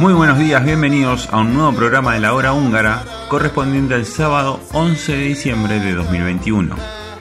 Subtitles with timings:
[0.00, 4.60] Muy buenos días, bienvenidos a un nuevo programa de la hora húngara correspondiente al sábado
[4.72, 6.76] 11 de diciembre de 2021.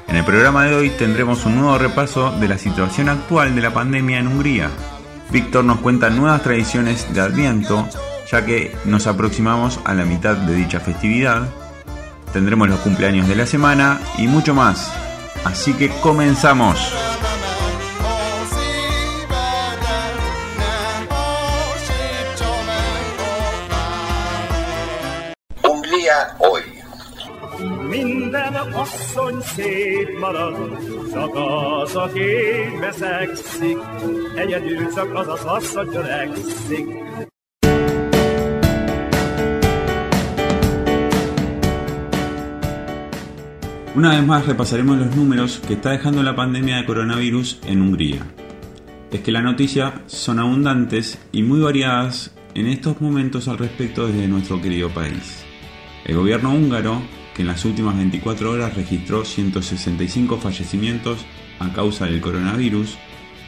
[0.08, 3.74] En el programa de hoy tendremos un nuevo repaso de la situación actual de la
[3.74, 4.70] pandemia en Hungría.
[5.32, 7.88] Víctor nos cuenta nuevas tradiciones de Adviento,
[8.32, 11.50] ya que nos aproximamos a la mitad de dicha festividad.
[12.34, 14.92] Tendremos los cumpleaños de la semana y mucho más.
[15.44, 16.94] Así que comenzamos.
[18.00, 19.82] a szívedet,
[20.58, 20.74] ne
[21.10, 23.20] hasítsa meg
[23.72, 26.77] a Hungría hoy.
[43.96, 48.22] Una vez más repasaremos los números que está dejando la pandemia de coronavirus en Hungría.
[49.12, 54.28] Es que las noticias son abundantes y muy variadas en estos momentos al respecto desde
[54.28, 55.44] nuestro querido país.
[56.06, 57.02] El gobierno húngaro,
[57.38, 61.20] que en las últimas 24 horas registró 165 fallecimientos
[61.60, 62.98] a causa del coronavirus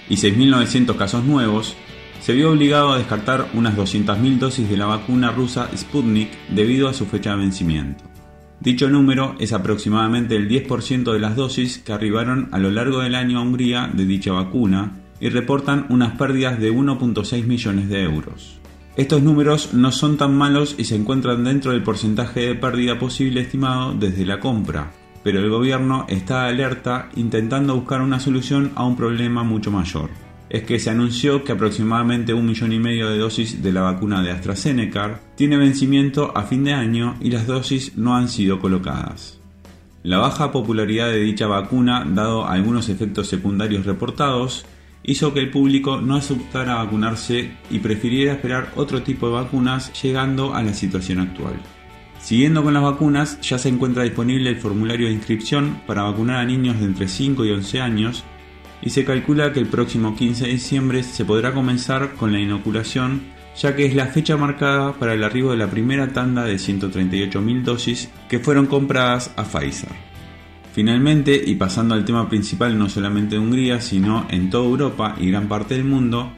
[0.07, 1.75] y 6.900 casos nuevos,
[2.21, 6.93] se vio obligado a descartar unas 200.000 dosis de la vacuna rusa Sputnik debido a
[6.93, 8.03] su fecha de vencimiento.
[8.59, 13.15] Dicho número es aproximadamente el 10% de las dosis que arribaron a lo largo del
[13.15, 18.58] año a Hungría de dicha vacuna y reportan unas pérdidas de 1.6 millones de euros.
[18.99, 23.39] Estos números no son tan malos y se encuentran dentro del porcentaje de pérdida posible
[23.39, 24.91] estimado desde la compra,
[25.23, 30.09] pero el gobierno está alerta intentando buscar una solución a un problema mucho mayor.
[30.49, 34.21] Es que se anunció que aproximadamente un millón y medio de dosis de la vacuna
[34.21, 39.39] de AstraZeneca tiene vencimiento a fin de año y las dosis no han sido colocadas.
[40.03, 44.65] La baja popularidad de dicha vacuna, dado algunos efectos secundarios reportados,
[45.03, 50.53] hizo que el público no aceptara vacunarse y prefiriera esperar otro tipo de vacunas llegando
[50.53, 51.59] a la situación actual.
[52.19, 56.45] Siguiendo con las vacunas, ya se encuentra disponible el formulario de inscripción para vacunar a
[56.45, 58.23] niños de entre 5 y 11 años
[58.81, 63.39] y se calcula que el próximo 15 de diciembre se podrá comenzar con la inoculación
[63.59, 67.63] ya que es la fecha marcada para el arribo de la primera tanda de 138.000
[67.63, 69.89] dosis que fueron compradas a Pfizer.
[70.73, 75.29] Finalmente, y pasando al tema principal no solamente de Hungría, sino en toda Europa y
[75.29, 76.31] gran parte del mundo,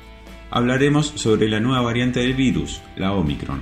[0.50, 3.60] hablaremos sobre la nueva variante del virus, la Omicron.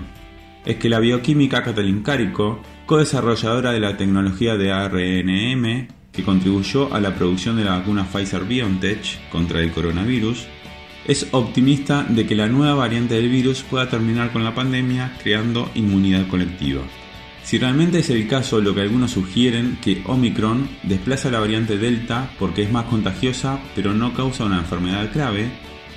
[0.66, 7.00] Es que la bioquímica Katalin Kariko, co-desarrolladora de la tecnología de ARNM, que contribuyó a
[7.00, 10.48] la producción de la vacuna Pfizer BioNTech contra el coronavirus,
[11.08, 15.72] es optimista de que la nueva variante del virus pueda terminar con la pandemia creando
[15.74, 16.82] inmunidad colectiva.
[17.50, 22.30] Si realmente es el caso lo que algunos sugieren que Omicron desplaza la variante Delta
[22.38, 25.50] porque es más contagiosa pero no causa una enfermedad grave,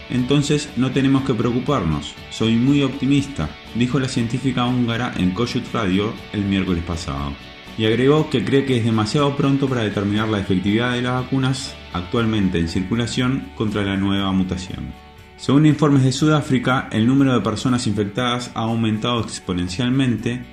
[0.08, 6.14] entonces no tenemos que preocuparnos, soy muy optimista, dijo la científica húngara en Kossuth Radio
[6.32, 7.34] el miércoles pasado.
[7.76, 11.76] Y agregó que cree que es demasiado pronto para determinar la efectividad de las vacunas
[11.92, 14.90] actualmente en circulación contra la nueva mutación.
[15.36, 20.51] Según informes de Sudáfrica, el número de personas infectadas ha aumentado exponencialmente,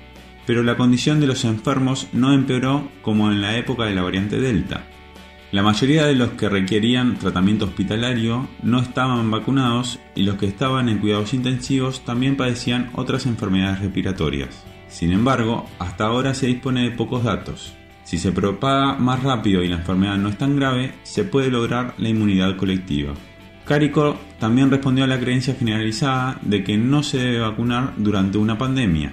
[0.50, 4.40] pero la condición de los enfermos no empeoró como en la época de la variante
[4.40, 4.82] Delta.
[5.52, 10.88] La mayoría de los que requerían tratamiento hospitalario no estaban vacunados y los que estaban
[10.88, 14.64] en cuidados intensivos también padecían otras enfermedades respiratorias.
[14.88, 17.72] Sin embargo, hasta ahora se dispone de pocos datos.
[18.02, 21.94] Si se propaga más rápido y la enfermedad no es tan grave, se puede lograr
[21.96, 23.14] la inmunidad colectiva.
[23.64, 28.58] Carico también respondió a la creencia generalizada de que no se debe vacunar durante una
[28.58, 29.12] pandemia.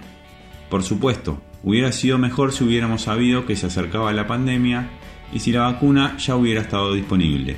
[0.69, 4.89] Por supuesto, hubiera sido mejor si hubiéramos sabido que se acercaba la pandemia
[5.31, 7.57] y si la vacuna ya hubiera estado disponible.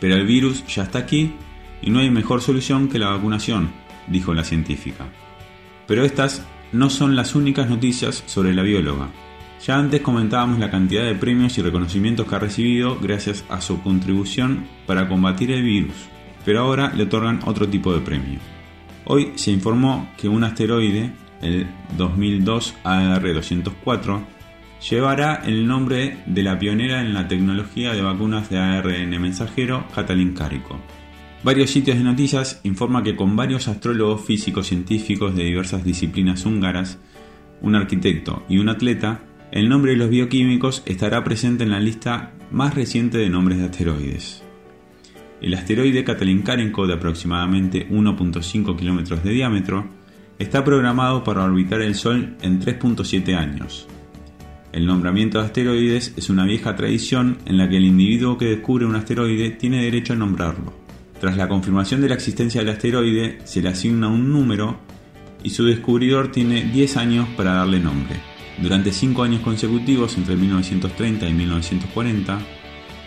[0.00, 1.32] Pero el virus ya está aquí
[1.82, 3.70] y no hay mejor solución que la vacunación,
[4.06, 5.06] dijo la científica.
[5.86, 9.10] Pero estas no son las únicas noticias sobre la bióloga.
[9.64, 13.80] Ya antes comentábamos la cantidad de premios y reconocimientos que ha recibido gracias a su
[13.82, 15.94] contribución para combatir el virus,
[16.44, 18.40] pero ahora le otorgan otro tipo de premio.
[19.06, 21.12] Hoy se informó que un asteroide,
[21.44, 24.24] el 2002 AR-204,
[24.90, 30.34] llevará el nombre de la pionera en la tecnología de vacunas de ARN mensajero, Katalin
[30.34, 30.80] Kariko.
[31.42, 36.98] Varios sitios de noticias informan que con varios astrólogos físicos científicos de diversas disciplinas húngaras,
[37.60, 42.32] un arquitecto y un atleta, el nombre de los bioquímicos estará presente en la lista
[42.50, 44.42] más reciente de nombres de asteroides.
[45.40, 49.86] El asteroide Katalin-Karrenko, de aproximadamente 1.5 kilómetros de diámetro,
[50.38, 53.86] está programado para orbitar el Sol en 3.7 años.
[54.72, 58.84] El nombramiento de asteroides es una vieja tradición en la que el individuo que descubre
[58.84, 60.74] un asteroide tiene derecho a nombrarlo.
[61.20, 64.80] Tras la confirmación de la existencia del asteroide, se le asigna un número
[65.44, 68.16] y su descubridor tiene 10 años para darle nombre.
[68.60, 72.38] Durante 5 años consecutivos, entre 1930 y 1940,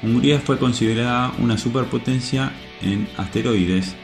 [0.03, 3.95] Hungría fue considerada una superpotencia en asteroides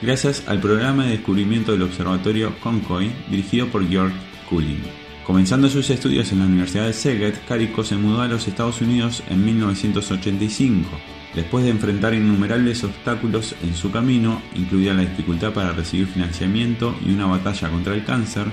[0.00, 4.12] gracias al programa de descubrimiento del observatorio Konkoy dirigido por Georg
[4.48, 4.82] Kuhlin.
[5.24, 9.22] Comenzando sus estudios en la Universidad de Szeged, Kariko se mudó a los Estados Unidos
[9.28, 10.88] en 1985.
[11.34, 17.10] Después de enfrentar innumerables obstáculos en su camino, incluida la dificultad para recibir financiamiento y
[17.10, 18.46] una batalla contra el cáncer,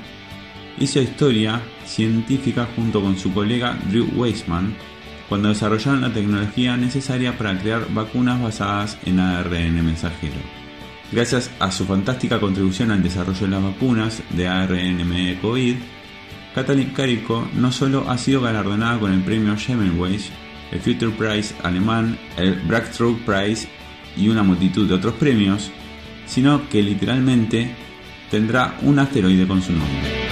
[0.77, 4.75] hizo historia científica junto con su colega Drew Weissman
[5.29, 10.64] cuando desarrollaron la tecnología necesaria para crear vacunas basadas en ARN mensajero.
[11.11, 15.75] Gracias a su fantástica contribución al desarrollo de las vacunas de ARN COVID,
[16.55, 20.31] Katalin Kariko no solo ha sido galardonada con el premio Semmelweis,
[20.71, 23.67] el Future Prize alemán, el Breakthrough Prize
[24.17, 25.69] y una multitud de otros premios,
[26.25, 27.75] sino que literalmente
[28.31, 30.24] tendrá un asteroide con su nombre.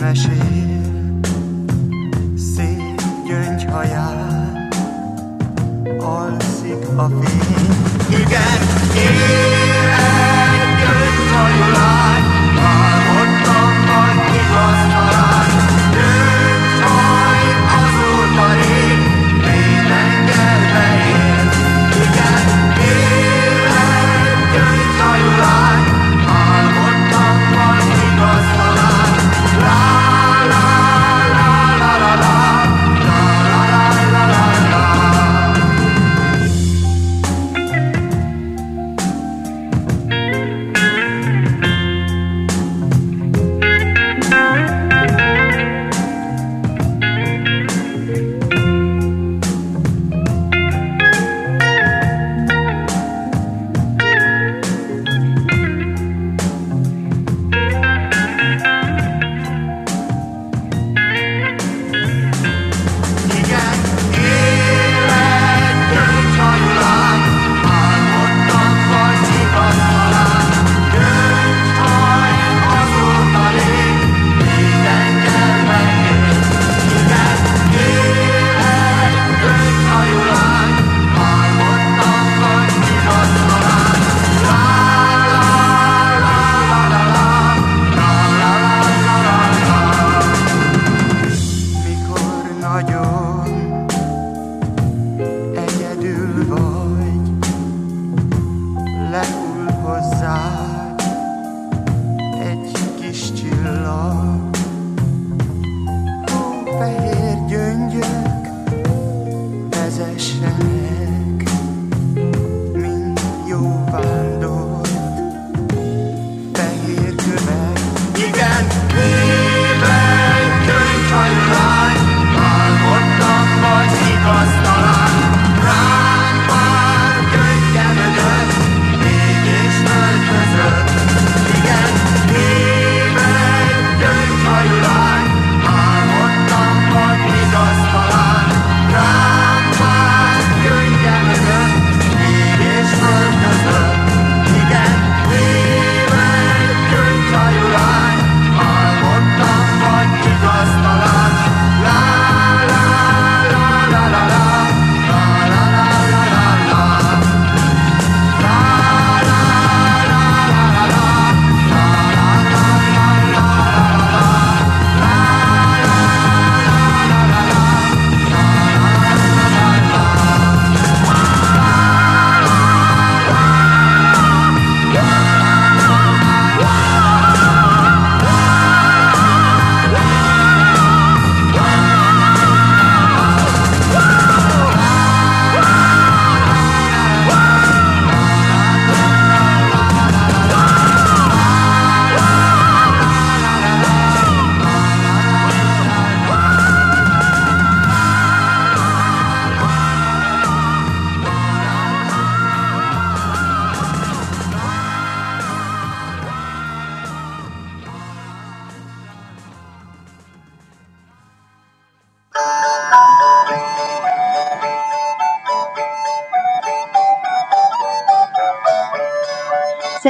[0.00, 1.20] Mesél,
[2.36, 4.68] szép gyöngyhaján,
[5.98, 8.20] alszik a fény.
[8.20, 8.60] Igen,
[8.96, 9.22] él
[9.92, 11.99] egy gyöngyhajulány,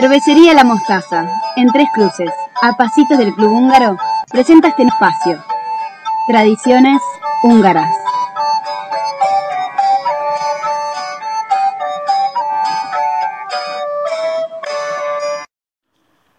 [0.00, 2.30] Cervecería La Mostaza, en Tres Cruces,
[2.62, 3.98] a pasitos del Club Húngaro,
[4.30, 5.44] presenta este espacio.
[6.26, 7.02] Tradiciones
[7.42, 7.94] húngaras.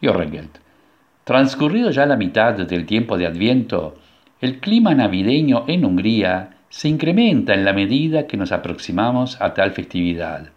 [0.02, 0.58] Jorrengeld.
[1.24, 3.96] Transcurrido ya la mitad del tiempo de Adviento,
[4.40, 9.74] el clima navideño en Hungría se incrementa en la medida que nos aproximamos a tal
[9.74, 10.50] festividad.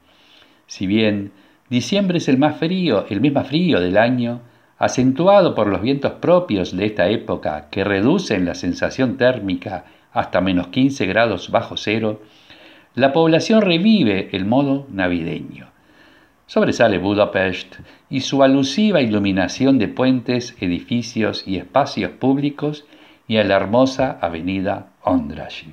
[0.66, 1.32] Si bien
[1.68, 4.40] diciembre es el más frío, el más frío del año,
[4.78, 10.68] acentuado por los vientos propios de esta época que reducen la sensación térmica hasta menos
[10.68, 12.20] 15 grados bajo cero,
[12.94, 15.68] la población revive el modo navideño.
[16.46, 17.76] Sobresale Budapest
[18.10, 22.84] y su alusiva iluminación de puentes, edificios y espacios públicos
[23.26, 25.72] y a la hermosa avenida Ondraschi.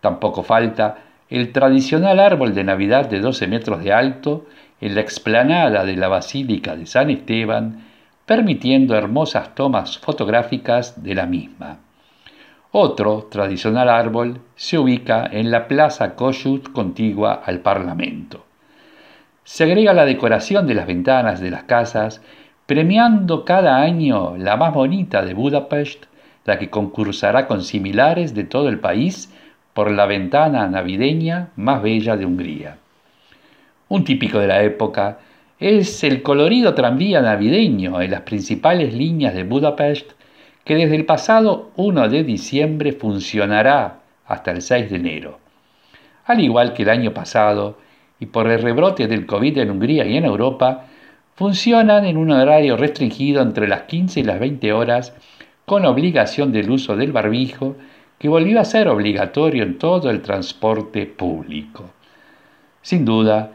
[0.00, 4.46] Tampoco falta el tradicional árbol de Navidad de 12 metros de alto
[4.80, 7.84] en la explanada de la Basílica de San Esteban,
[8.26, 11.78] permitiendo hermosas tomas fotográficas de la misma.
[12.70, 18.44] Otro tradicional árbol se ubica en la Plaza Kossuth contigua al Parlamento.
[19.44, 22.20] Se agrega la decoración de las ventanas de las casas,
[22.66, 26.04] premiando cada año la más bonita de Budapest,
[26.44, 29.32] la que concursará con similares de todo el país
[29.72, 32.76] por la ventana navideña más bella de Hungría.
[33.88, 35.18] Un típico de la época
[35.58, 40.12] es el colorido tranvía navideño en las principales líneas de Budapest
[40.64, 45.38] que desde el pasado 1 de diciembre funcionará hasta el 6 de enero.
[46.26, 47.78] Al igual que el año pasado,
[48.20, 50.84] y por el rebrote del COVID en Hungría y en Europa,
[51.34, 55.14] funcionan en un horario restringido entre las 15 y las 20 horas
[55.64, 57.76] con obligación del uso del barbijo
[58.18, 61.84] que volvió a ser obligatorio en todo el transporte público.
[62.82, 63.52] Sin duda,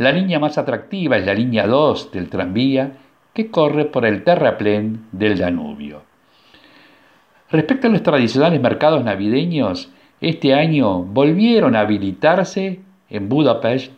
[0.00, 2.92] la línea más atractiva es la línea 2 del tranvía
[3.34, 6.00] que corre por el terraplén del Danubio.
[7.50, 9.92] Respecto a los tradicionales mercados navideños,
[10.22, 12.80] este año volvieron a habilitarse
[13.10, 13.92] en Budapest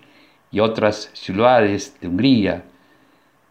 [0.51, 2.65] y otras ciudades de Hungría,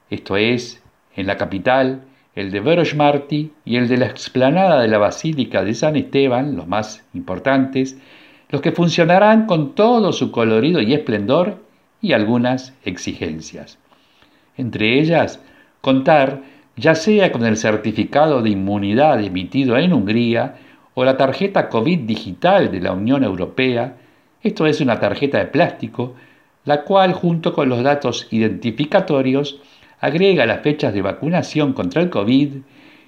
[0.10, 0.84] esto es,
[1.15, 2.01] en la capital,
[2.36, 6.67] el de Vörösmarty y el de la explanada de la Basílica de San Esteban, los
[6.67, 7.98] más importantes,
[8.50, 11.71] los que funcionarán con todo su colorido y esplendor
[12.01, 13.77] y algunas exigencias.
[14.58, 15.39] Entre ellas,
[15.81, 16.41] contar
[16.75, 20.55] ya sea con el certificado de inmunidad emitido en Hungría
[20.93, 23.98] o la tarjeta COVID digital de la Unión Europea,
[24.41, 26.15] esto es una tarjeta de plástico,
[26.65, 29.62] la cual junto con los datos identificatorios
[30.00, 32.58] agrega las fechas de vacunación contra el COVID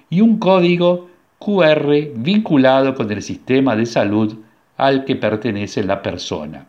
[0.10, 1.10] y un código
[1.40, 4.38] QR vinculado con el sistema de salud
[4.78, 6.68] al que pertenece la persona.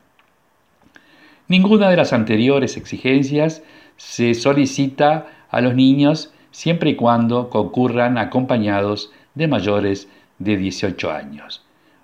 [1.46, 3.62] Ninguna de las anteriores exigencias
[3.96, 10.08] se solicita a los niños siempre y cuando concurran acompañados de mayores
[10.38, 11.62] de 18 años.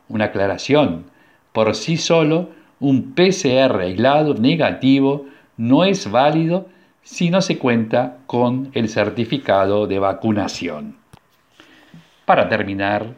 [0.08, 1.06] Una aclaración,
[1.52, 6.68] por sí solo, un PCR aislado negativo no es válido
[7.02, 10.96] si no se cuenta con el certificado de vacunación.
[12.24, 13.14] Para terminar,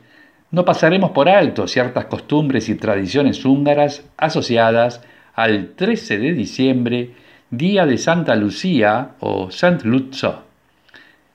[0.51, 5.03] no pasaremos por alto ciertas costumbres y tradiciones húngaras asociadas
[5.35, 7.11] al 13 de diciembre,
[7.51, 10.45] día de Santa Lucía o Sant Luzzo.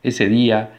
[0.04, 0.72] Ese día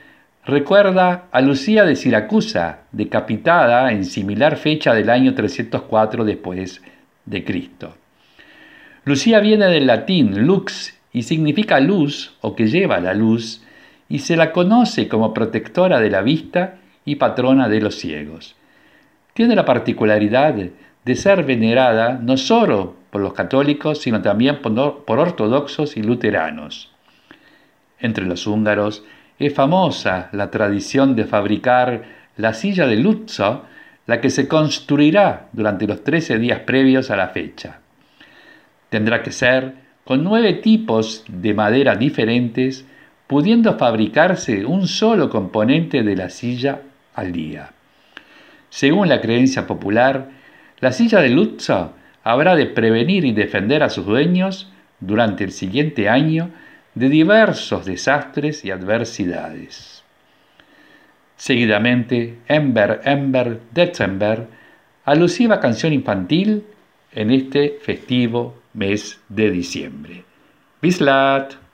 [0.44, 6.80] recuerda a Lucía de Siracusa, decapitada en similar fecha del año 304 después
[7.26, 7.96] de Cristo.
[9.04, 13.62] Lucía viene del latín lux y significa luz o que lleva la luz,
[14.08, 18.56] y se la conoce como protectora de la vista y patrona de los ciegos.
[19.34, 25.96] Tiene la particularidad de ser venerada no solo por los católicos, sino también por, ortodoxos
[25.96, 26.90] y luteranos.
[28.00, 29.04] Entre los húngaros
[29.38, 32.04] es famosa la tradición de fabricar
[32.36, 33.64] la silla de Lutzo,
[34.06, 37.80] la que se construirá durante los 13 días previos a la fecha.
[38.88, 42.86] Tendrá que ser con nueve tipos de madera diferentes,
[43.26, 46.80] pudiendo fabricarse un solo componente de la silla
[47.14, 47.72] al día.
[48.70, 50.30] Según la creencia popular,
[50.80, 51.92] la silla de Lutzo
[52.28, 56.50] habrá de prevenir y defender a sus dueños durante el siguiente año
[56.94, 60.04] de diversos desastres y adversidades.
[61.36, 64.46] Seguidamente, Ember, Ember, December,
[65.06, 66.64] alusiva canción infantil
[67.12, 70.24] en este festivo mes de diciembre.
[70.82, 71.67] Bislat.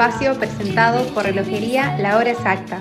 [0.00, 2.80] Espacio presentado por Relojería La Hora Exacta.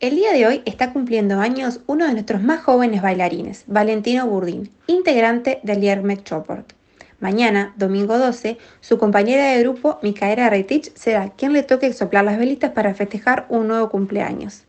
[0.00, 4.72] El día de hoy está cumpliendo años uno de nuestros más jóvenes bailarines, Valentino Burdín,
[4.86, 6.79] integrante del Yermek Choport.
[7.20, 12.38] Mañana, domingo 12, su compañera de grupo, Micaela Retich, será quien le toque soplar las
[12.38, 14.62] velitas para festejar un nuevo cumpleaños.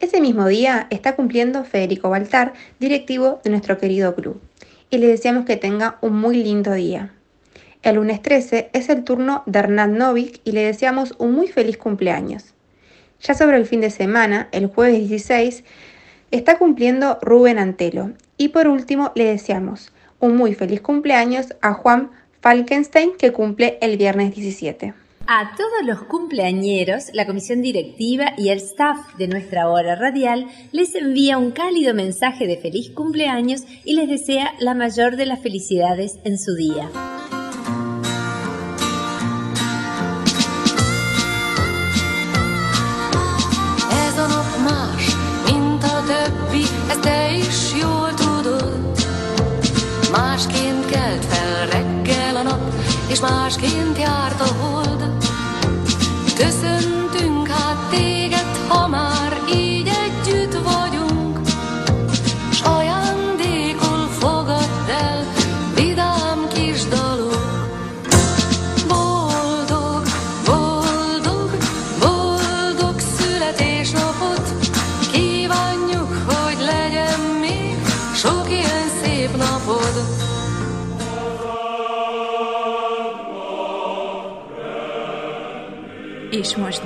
[0.00, 4.40] Ese mismo día está cumpliendo Federico Baltar, directivo de nuestro querido club,
[4.90, 7.12] y le deseamos que tenga un muy lindo día.
[7.84, 11.78] El lunes 13 es el turno de Hernán Novik y le deseamos un muy feliz
[11.78, 12.54] cumpleaños.
[13.20, 15.62] Ya sobre el fin de semana, el jueves 16,
[16.32, 18.10] está cumpliendo Rubén Antelo.
[18.36, 23.96] Y por último, le deseamos un muy feliz cumpleaños a Juan Falkenstein, que cumple el
[23.96, 24.94] viernes 17.
[25.30, 30.94] A todos los cumpleañeros, la comisión directiva y el staff de nuestra hora radial les
[30.94, 36.18] envía un cálido mensaje de feliz cumpleaños y les desea la mayor de las felicidades
[36.24, 36.88] en su día.
[53.08, 54.67] És másként járt a hold.